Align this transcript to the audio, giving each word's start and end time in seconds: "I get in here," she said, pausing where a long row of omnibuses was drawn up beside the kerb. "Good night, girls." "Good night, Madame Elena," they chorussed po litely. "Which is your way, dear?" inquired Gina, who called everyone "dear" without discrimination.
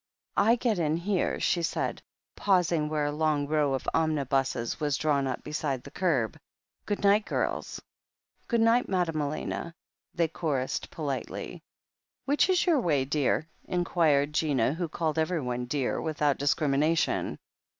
"I 0.37 0.55
get 0.55 0.79
in 0.79 0.97
here," 0.97 1.39
she 1.39 1.61
said, 1.61 2.01
pausing 2.35 2.89
where 2.89 3.05
a 3.05 3.11
long 3.11 3.45
row 3.47 3.75
of 3.75 3.87
omnibuses 3.93 4.79
was 4.79 4.97
drawn 4.97 5.27
up 5.27 5.43
beside 5.43 5.83
the 5.83 5.91
kerb. 5.91 6.39
"Good 6.87 7.03
night, 7.03 7.23
girls." 7.23 7.79
"Good 8.47 8.61
night, 8.61 8.89
Madame 8.89 9.21
Elena," 9.21 9.75
they 10.15 10.27
chorussed 10.27 10.89
po 10.89 11.03
litely. 11.03 11.61
"Which 12.25 12.49
is 12.49 12.65
your 12.65 12.79
way, 12.79 13.05
dear?" 13.05 13.47
inquired 13.65 14.33
Gina, 14.33 14.73
who 14.73 14.89
called 14.89 15.19
everyone 15.19 15.65
"dear" 15.65 16.01
without 16.01 16.39
discrimination. 16.39 17.37